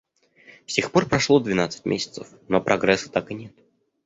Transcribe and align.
С 0.65 0.73
тех 0.73 0.91
пор 0.91 1.07
прошло 1.07 1.39
двенадцать 1.39 1.85
месяцев, 1.85 2.27
но 2.47 2.59
прогресса 2.59 3.11
так 3.11 3.29
и 3.29 3.35
нет. 3.35 3.53